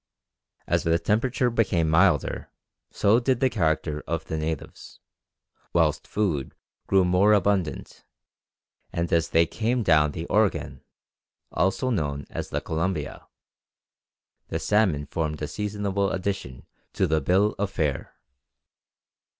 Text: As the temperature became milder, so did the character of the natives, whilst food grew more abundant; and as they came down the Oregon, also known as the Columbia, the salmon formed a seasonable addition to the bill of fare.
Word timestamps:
As 0.65 0.81
the 0.83 0.97
temperature 0.97 1.51
became 1.51 1.87
milder, 1.87 2.49
so 2.89 3.19
did 3.19 3.39
the 3.39 3.51
character 3.51 4.01
of 4.07 4.25
the 4.25 4.35
natives, 4.35 4.99
whilst 5.73 6.07
food 6.07 6.55
grew 6.87 7.05
more 7.05 7.33
abundant; 7.33 8.03
and 8.91 9.13
as 9.13 9.29
they 9.29 9.45
came 9.45 9.83
down 9.83 10.13
the 10.13 10.25
Oregon, 10.25 10.81
also 11.51 11.91
known 11.91 12.25
as 12.31 12.49
the 12.49 12.61
Columbia, 12.61 13.27
the 14.47 14.57
salmon 14.57 15.05
formed 15.05 15.39
a 15.39 15.47
seasonable 15.47 16.09
addition 16.09 16.65
to 16.93 17.05
the 17.05 17.21
bill 17.21 17.53
of 17.59 17.69
fare. 17.69 18.15